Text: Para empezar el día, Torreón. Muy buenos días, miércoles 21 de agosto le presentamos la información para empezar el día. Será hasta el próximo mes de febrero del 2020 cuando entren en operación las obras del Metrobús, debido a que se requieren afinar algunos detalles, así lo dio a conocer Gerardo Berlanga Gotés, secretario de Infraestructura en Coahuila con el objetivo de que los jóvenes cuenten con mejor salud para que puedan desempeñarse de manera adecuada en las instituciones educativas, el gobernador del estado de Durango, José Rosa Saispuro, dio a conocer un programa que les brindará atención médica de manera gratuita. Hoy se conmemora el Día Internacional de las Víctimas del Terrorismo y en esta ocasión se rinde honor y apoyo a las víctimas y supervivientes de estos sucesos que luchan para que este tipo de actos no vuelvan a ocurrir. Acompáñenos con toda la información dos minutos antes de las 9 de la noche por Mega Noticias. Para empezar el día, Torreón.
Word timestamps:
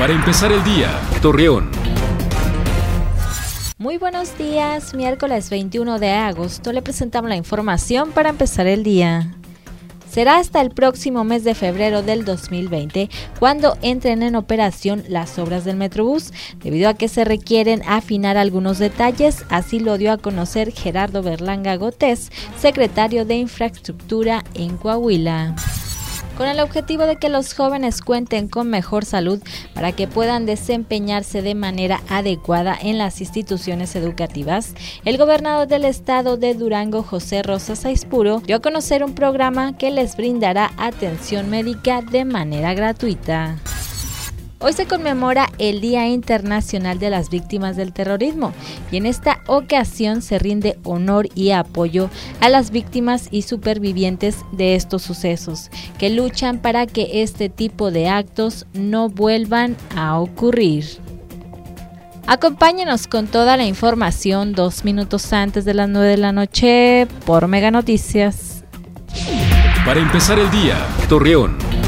Para 0.00 0.14
empezar 0.14 0.50
el 0.50 0.64
día, 0.64 0.98
Torreón. 1.20 1.68
Muy 3.76 3.98
buenos 3.98 4.38
días, 4.38 4.94
miércoles 4.94 5.50
21 5.50 5.98
de 5.98 6.12
agosto 6.12 6.72
le 6.72 6.80
presentamos 6.80 7.28
la 7.28 7.36
información 7.36 8.10
para 8.12 8.30
empezar 8.30 8.66
el 8.66 8.82
día. 8.82 9.34
Será 10.10 10.38
hasta 10.38 10.62
el 10.62 10.70
próximo 10.70 11.22
mes 11.24 11.44
de 11.44 11.54
febrero 11.54 12.00
del 12.00 12.24
2020 12.24 13.10
cuando 13.38 13.76
entren 13.82 14.22
en 14.22 14.36
operación 14.36 15.04
las 15.06 15.38
obras 15.38 15.66
del 15.66 15.76
Metrobús, 15.76 16.32
debido 16.62 16.88
a 16.88 16.94
que 16.94 17.08
se 17.08 17.26
requieren 17.26 17.82
afinar 17.86 18.38
algunos 18.38 18.78
detalles, 18.78 19.44
así 19.50 19.80
lo 19.80 19.98
dio 19.98 20.12
a 20.12 20.16
conocer 20.16 20.72
Gerardo 20.72 21.22
Berlanga 21.22 21.76
Gotés, 21.76 22.32
secretario 22.58 23.26
de 23.26 23.34
Infraestructura 23.34 24.44
en 24.54 24.78
Coahuila 24.78 25.56
con 26.40 26.48
el 26.48 26.60
objetivo 26.60 27.04
de 27.04 27.16
que 27.16 27.28
los 27.28 27.52
jóvenes 27.52 28.00
cuenten 28.00 28.48
con 28.48 28.70
mejor 28.70 29.04
salud 29.04 29.42
para 29.74 29.92
que 29.92 30.08
puedan 30.08 30.46
desempeñarse 30.46 31.42
de 31.42 31.54
manera 31.54 32.00
adecuada 32.08 32.78
en 32.80 32.96
las 32.96 33.20
instituciones 33.20 33.94
educativas, 33.94 34.72
el 35.04 35.18
gobernador 35.18 35.68
del 35.68 35.84
estado 35.84 36.38
de 36.38 36.54
Durango, 36.54 37.02
José 37.02 37.42
Rosa 37.42 37.76
Saispuro, 37.76 38.40
dio 38.40 38.56
a 38.56 38.60
conocer 38.60 39.04
un 39.04 39.14
programa 39.14 39.76
que 39.76 39.90
les 39.90 40.16
brindará 40.16 40.70
atención 40.78 41.50
médica 41.50 42.00
de 42.00 42.24
manera 42.24 42.72
gratuita. 42.72 43.58
Hoy 44.62 44.74
se 44.74 44.84
conmemora 44.84 45.48
el 45.56 45.80
Día 45.80 46.06
Internacional 46.06 46.98
de 46.98 47.08
las 47.08 47.30
Víctimas 47.30 47.76
del 47.76 47.94
Terrorismo 47.94 48.52
y 48.92 48.98
en 48.98 49.06
esta 49.06 49.40
ocasión 49.46 50.20
se 50.20 50.38
rinde 50.38 50.78
honor 50.84 51.28
y 51.34 51.52
apoyo 51.52 52.10
a 52.42 52.50
las 52.50 52.70
víctimas 52.70 53.28
y 53.30 53.40
supervivientes 53.40 54.36
de 54.52 54.74
estos 54.74 55.00
sucesos 55.00 55.70
que 55.98 56.10
luchan 56.10 56.58
para 56.58 56.86
que 56.86 57.22
este 57.22 57.48
tipo 57.48 57.90
de 57.90 58.10
actos 58.10 58.66
no 58.74 59.08
vuelvan 59.08 59.78
a 59.96 60.20
ocurrir. 60.20 60.84
Acompáñenos 62.26 63.06
con 63.06 63.28
toda 63.28 63.56
la 63.56 63.64
información 63.64 64.52
dos 64.52 64.84
minutos 64.84 65.32
antes 65.32 65.64
de 65.64 65.72
las 65.72 65.88
9 65.88 66.06
de 66.06 66.16
la 66.18 66.32
noche 66.32 67.08
por 67.24 67.48
Mega 67.48 67.70
Noticias. 67.70 68.62
Para 69.86 70.00
empezar 70.00 70.38
el 70.38 70.50
día, 70.50 70.76
Torreón. 71.08 71.79